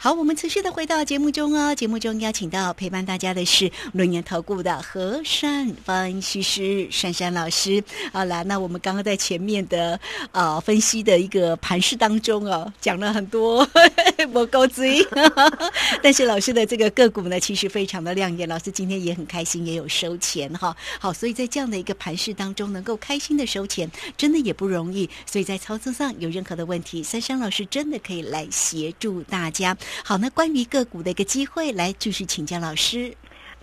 [0.00, 1.74] 好，我们持续的回到节目中哦。
[1.74, 7.82] 节目中邀请到陪伴大家的是轮研投顾的和善分析师珊珊老师。
[8.12, 9.98] 好啦，那我们刚刚在前面的
[10.30, 13.68] 呃分析的一个盘势当中哦，讲了很多
[14.32, 14.98] 我高追，
[16.02, 18.48] 但是老师的这个个股呢，其实非常的亮眼。
[18.48, 20.76] 老师今天也很开心，也有收钱哈。
[20.98, 25.08] 好，所以在这样的一个盘势当中，能够开心的收钱，真的也不容易。
[25.24, 29.76] 所以在操作上有任何的问题，珊珊老师真的可以来协助大家。
[30.04, 33.14] 好，那关于个股的一个机会，来继续请教老师。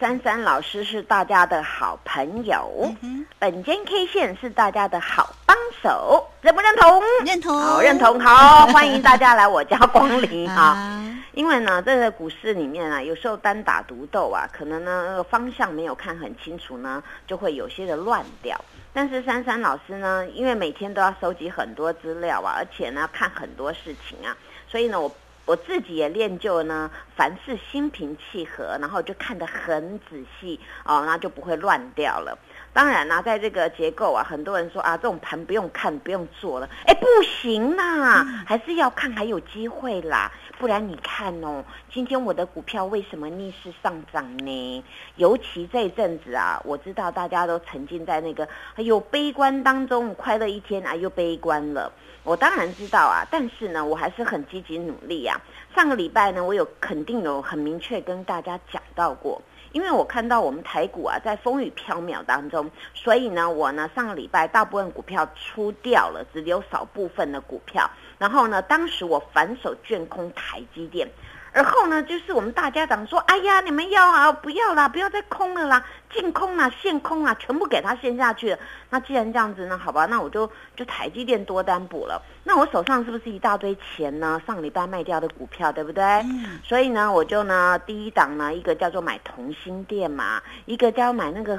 [0.00, 2.90] 珊珊老师是大家的好朋友，
[3.38, 5.39] 本间 K 线是大家的好帮
[5.82, 7.02] 手，认不认同？
[7.24, 11.00] 认同，好，认同，好， 欢迎大家来我家光临啊！
[11.32, 18.58] 因为呢，这个股市里面啊，有时候单打独斗啊，可能呢那个方向没有看很清楚呢，就会有些的乱掉。
[18.92, 24.36] 但是珊珊老师呢，因为每天都要收集很多资料啊，而且呢看很多事情啊，
[24.68, 25.10] 所以呢我。
[25.46, 32.38] 我自己也练就呢，凡事心平气和，然后就看得很仔细哦，那就不会乱掉了。
[32.72, 36.68] 当然啦，在这个结构啊，很多人说啊，这种盘不用看，不用做了。
[36.86, 40.30] 哎，不行啦，还是要看，还有机会啦。
[40.58, 44.84] 不然你看哦，今天我的股票为什么逆势上涨呢？
[45.16, 48.46] 尤其这一阵子啊，我知道大家都沉浸在那个
[48.76, 51.92] 有悲观当中，快乐一天啊又悲观了。
[52.22, 55.40] 我当然知道啊，但是呢，我还是很积极努力啊。
[55.74, 59.40] 上个礼拜呢，我有肯定有很明确跟大家讲到过，
[59.72, 67.90] 因为我看到我们台股啊在风雨飘渺当中，所以呢，我呢上个礼拜大部分股票出掉了，只留少部分的股票。
[68.18, 71.08] 然后呢，当时我反手卷空台积电。
[71.52, 78.58] 而后呢，就是我们大家长说：“哎呀，你们要啊，不要啦，不要再空了啦，净空啊，限空啊，全部给它陷下去了。”
[78.90, 82.22] 那既然这样子呢，好吧，那我就就台积电多单补了。
[82.44, 84.40] 那我手上是不是一大堆钱呢？
[84.46, 86.04] 上礼拜卖掉的股票，对不对？
[86.04, 86.60] 嗯。
[86.62, 91.58] 所以呢，我就呢，第一档呢，一个叫做买同心店嘛，一个叫买那个，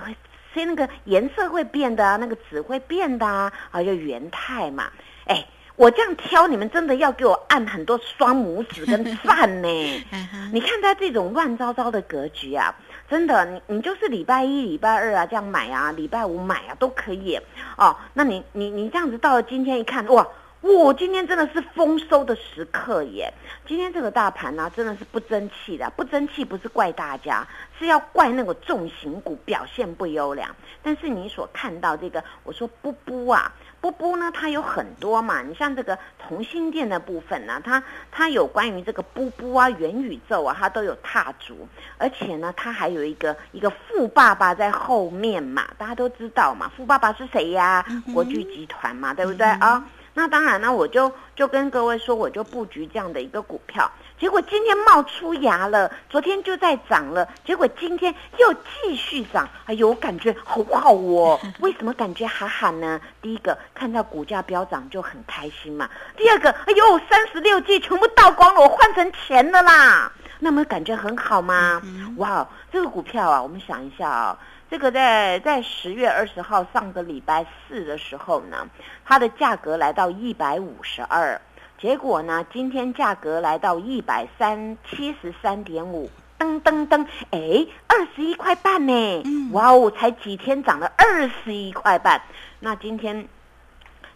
[0.53, 4.89] 所以那个颜色会变的啊，那个纸会变的啊，啊，就元泰嘛，
[5.25, 5.45] 哎。
[5.81, 10.05] 我这样挑，你们真的要给我按很多双拇指跟 赞呢？
[10.53, 12.71] 你看他这种乱糟糟的格局啊，
[13.09, 17.35] 真的，你你就是礼拜一、礼拜二啊这样买啊，礼拜五买啊都可以
[17.77, 17.97] 哦。
[18.13, 20.27] 那你你你这样子到了今天一看，哇！
[20.61, 23.33] 哇，今天真的是丰收的时刻耶！
[23.67, 25.89] 今天这个大盘呢，真的是不争气的。
[25.95, 27.47] 不争气不是怪大家，
[27.79, 30.55] 是要怪那个重型股表现不优良。
[30.83, 35.41] 但是你所看到这个，我说不不啊，不不呢，它有很多嘛。
[35.41, 41.67] 你像这个同心店的部分呢，它它有关于这个波波啊、元宇宙啊，它都有踏足。
[41.97, 47.83] 而且呢，它还有一个一个富爸爸在后面嘛，大家都知道嘛，富爸爸是谁呀？
[48.13, 49.83] 国巨集团嘛，对不对啊？
[50.13, 53.89] 那当然呢，我就就跟各位说，我就布局这样的一个股票，
[54.21, 61.39] 结果今天冒出芽了，昨天就在涨了，结果今天又继续涨，哎呦，感觉好好哦。
[61.59, 63.01] 为什么感觉好好呢？
[63.19, 65.89] 第一个看到股价飙涨就很开心嘛。
[66.15, 71.81] 第二个，哎呦，三十六计全部倒光了，我换成钱了啦，那么感觉很好吗？
[72.17, 74.37] 哇，这个股票啊，我们想一下啊。
[74.69, 78.67] 这个在在十月二十号上个礼拜四的时候呢，
[79.03, 81.41] 它的价格来到一百五十二，
[81.81, 92.21] 结果呢，今天价格来到一百三七十三点五，噔噔噔，哎，二十一块半呢，哇哦，才几天涨了二十一块半，
[92.59, 93.27] 那今天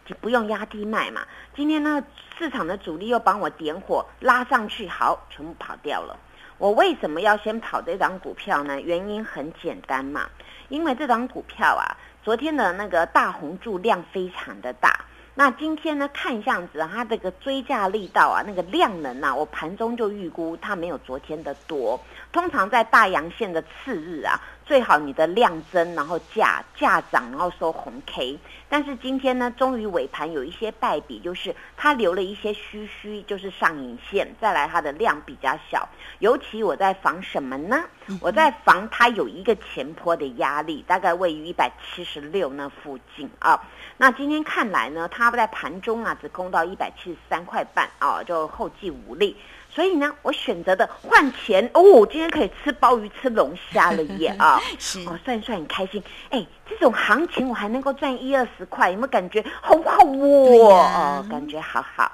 [0.06, 1.22] 就不用压低卖嘛，
[1.56, 2.04] 今天呢，
[2.38, 6.16] 市场的主力又帮我点火拉上去，好，全部跑掉了。
[6.60, 8.80] 我为什么要先跑这张股票呢？
[8.80, 10.30] 原因很简单嘛，
[10.70, 15.04] 因为这张股票啊，昨天的那个大红柱量非常的大，
[15.38, 22.00] 那今天呢，看样子它这个追价力道啊，那个量能啊，我盘中就预估它没有昨天的多。
[22.32, 24.40] 通常在大阳线的次日啊。
[24.66, 28.40] 最好你的量增，然后价价涨，然后收红 K。
[28.68, 34.28] 但是今天呢，终于尾盘有一些败笔，就是它留了一些虚虚，就是上影线。
[34.42, 35.88] 再来它的量比较小，
[36.18, 37.84] 尤其我在防什么呢？
[38.20, 43.62] 我在防它有一个前坡的压力，大概位于一百七十六那附近啊。
[43.98, 49.38] 那今天看来呢，它在盘中啊只攻到一百七十三块半啊，就后继无力。
[49.76, 54.58] 所以呢，我选择的换钱哦，今天可以吃鲍鱼、吃龙虾了耶 啊！
[55.06, 56.02] 哦，算一算很开心。
[56.30, 60.70] 哎，这种行情我还能够赚一二十块，有没有感觉好好哦？
[60.72, 62.10] 哦，感觉好好。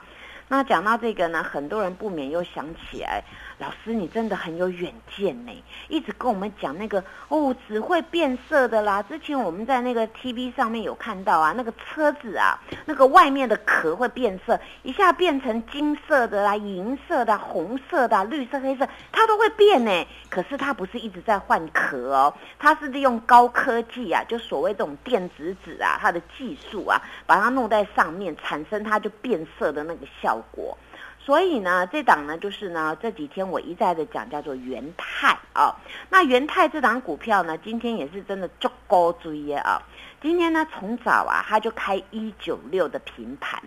[0.47, 3.23] 那讲到这个呢，很多人不免又想起来。
[3.61, 5.51] 老师，你真的很有远见呢，
[5.87, 9.03] 一直跟我们讲那个哦，只会变色的啦。
[9.03, 20.07] 之前我们在那个 TV 上面有看到啊，那个车子啊，那个外面的壳会变色，一下变成金色的啦、银色的、红色的、绿色、黑色，它都会变呢。
[20.27, 30.75] 可是它不是一直在换壳哦，它是利用高科技啊，就所谓这种电子纸啊，它的技术啊，把它弄在上面，产生它就变色的那个效果。
[31.23, 35.75] 所以呢，这档呢，就是呢，这几天我一再的讲，叫做元泰啊。
[36.09, 39.81] 那元泰这档股票呢，今天也是真的足高追啊。
[40.21, 43.59] 今天呢，从早啊，他就开一九六的平盘，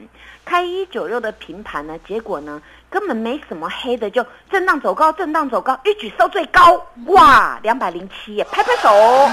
[0.45, 2.62] 开一九六的平盘呢，结果呢。
[2.91, 9.33] 根本没什么黑的，就震荡走高，震荡走高，一举收最高，哇，两百零七，拍拍手啊！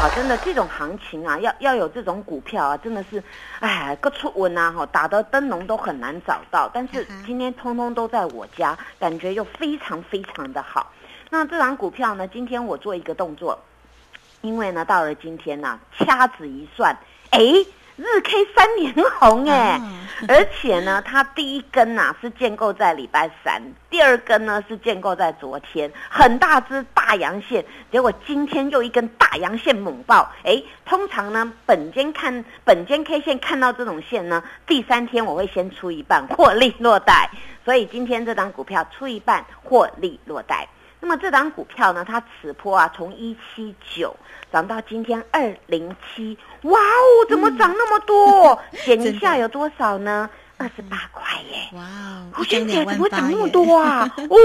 [0.00, 3.22] 啊，真的这种行情啊，要要有这种股票啊，真的是，
[3.60, 10.90] 哎，各处稳啊，哈，打的灯笼都很难找到，但是今天通通都在我家，感觉又非常非常的好。
[11.28, 13.58] 那这档股票呢，今天我做一个动作，
[14.44, 16.96] 因为呢，到了今天呢，掐指一算，
[17.30, 17.40] 哎。
[17.96, 19.80] 日 K 三连红哎，
[20.26, 37.30] 而且呢， 它第一根呐是建构在礼拜三，第二根呢是建构在昨天，很大只大阳线，结果今天又一根大阳线猛爆，哎，通常呢，本间看本间 K 线看到这种线呢，第三天我会先出一半获利落袋，
[37.64, 40.66] 所以今天这张股票出一半获利落袋。
[41.04, 44.16] 那么这档股票呢，它此波啊从一七九
[44.50, 48.58] 涨到今天二零七，哇哦，怎么涨那么多？
[48.86, 50.30] 减一下有多少呢？
[50.56, 51.22] 二十八块
[51.52, 51.68] 耶！
[51.74, 54.10] 哇哦，胡萱姐怎么会涨那么多啊？
[54.16, 54.36] 哦，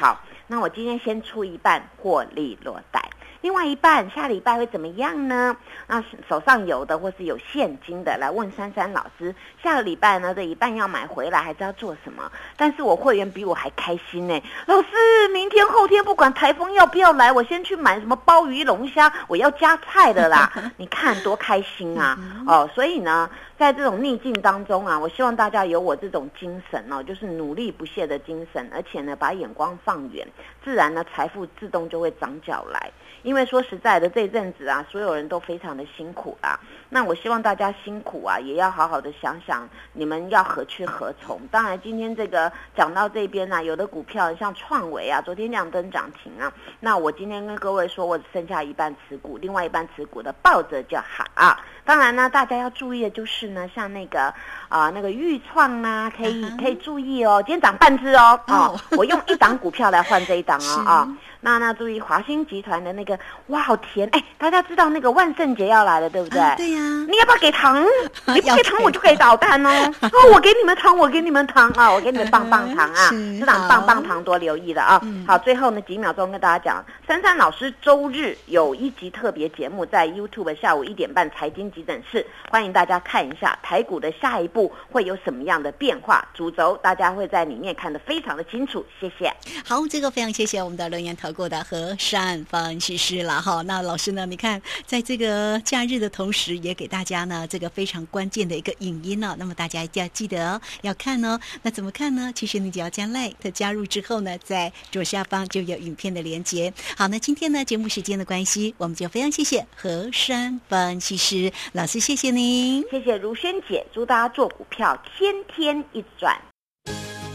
[0.00, 2.99] 好，那我今天先出一半获利落袋。
[3.40, 5.56] 另外一半下礼拜会怎么样呢？
[5.86, 12.30] 那手上有的或是有现金的，来问珊珊老师，下个礼拜呢这一半要买回来，还是要做什么？
[12.56, 14.42] 但是我会员比我还开心呢。
[14.66, 20.52] 老师，明天后天不管台风要不要来，我先去买什么鲍鱼龙虾，我要加菜的啦。
[20.76, 22.18] 你看多开心啊！
[22.46, 23.28] 哦，所以呢，
[23.60, 30.26] 在这种逆境当中啊，我希望大家有我这种精神哦，就是努力不懈的精神，而且呢，把眼光放远，
[30.64, 32.90] 自然呢，财富自动就会长脚来。
[33.22, 36.58] 因为说实在的，这阵子啊，所有人都非常的辛苦啦。
[36.88, 41.38] 那我希望大家辛苦啊，也要好好的想想你们要何去何从。
[41.50, 46.50] 当然，今天这个讲到这边呢，有的股票像创维啊，昨天亮灯涨停啊。
[46.80, 51.60] 那我今天跟各位说，我只剩下一半持股，另外一半持股的抱着就好啊。
[51.90, 54.32] 当然呢，大家要注意的就是呢，像那个
[54.68, 58.40] 啊，那个豫创啊，可以可以注意哦，今天涨半只哦。
[58.46, 61.08] 哦，我用一档股票来换这一档哦 啊。
[61.40, 64.08] 那那注意华兴集团的那个，哇，好甜！
[64.12, 66.40] 哎，大家知道那个万圣节要来了，对不对？
[66.56, 66.80] 对呀。
[67.08, 67.82] 你要不要给糖？
[68.26, 69.70] 你不给糖，我就给导弹哦。
[70.02, 73.10] 哦，我给你们糖，我给你们糖啊，我给你们棒棒糖啊！
[73.40, 75.00] 这档棒棒糖多留意了啊！
[75.26, 88.84] 好，最后呢几秒钟跟大家讲，珊珊老师周日有一集特别节目在 YouTube 下午一点半财经急诊室，欢迎大家看一下台股的下一步会有什么样的变化，主轴大家会在里面看得非常的清楚。
[89.00, 89.32] 谢谢。
[89.66, 91.29] 好，这个非常谢谢我们的留言投。
[91.32, 94.26] 过的和善分析师了哈，那老师呢？
[94.26, 99.34] 你看，在这个假日的同时，也给大家呢这个非常关键的一个影音呢。
[99.38, 101.38] 那么大家一定要记得哦要看哦。
[101.62, 102.32] 那怎么看呢？
[102.34, 106.72] 其实你只要加 like 加入之后呢，在左下方就有影片的连接。
[106.96, 116.36] 好，那今天呢节目时间的关系，我们就非常谢谢和善分析师老师，谢谢您，谢谢如萱姐，祝大家做股票天天一赚。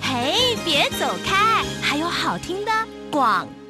[0.01, 2.71] 嘿，别走开，还有好听的。
[3.11, 3.64] 广告。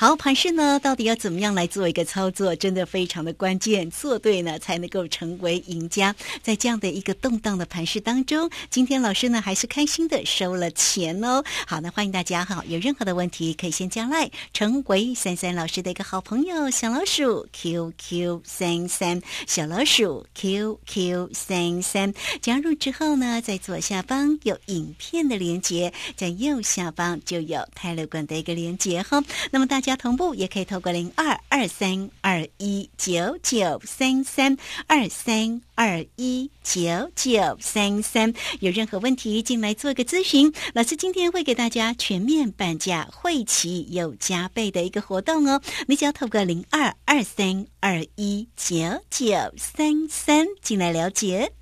[0.00, 3.90] 好，盘市呢，到底要怎么样来做一个操作，真的非常的关键。
[3.90, 6.16] 做对呢，才能够成为赢家。
[6.42, 11.44] 在这样的一个动荡的盘市当中，今天老师呢还是开心的收了钱哦。
[11.66, 22.14] 好，那欢迎大家哈，有任何的问题可以先加来，成为三三老师的一个好朋友，小老鼠 QQ 三三，小老鼠 QQ 三三。
[22.40, 29.22] 加入之后呢，在左下方有影片的连接，在右下方就有泰勒管的一个连接哈。
[29.50, 30.00] 那么大家家。
[30.00, 34.56] 同步也可以透过零二二三二一九九三三
[34.86, 36.80] 二三二一九
[37.14, 45.60] 九三三，有任何问题进来做个咨询，老师今天会给大家全面半价，会期有加倍的一个活动哦。
[45.86, 48.78] 你只要透过零二二三二一九
[49.10, 51.52] 九三三进来了解。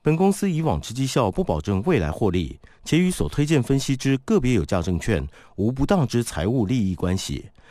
[0.00, 5.22] 本公司以往之绩效不保证未来获利，且与所推荐分析之个别有价证券
[5.56, 7.44] 无不当之财务利益关系。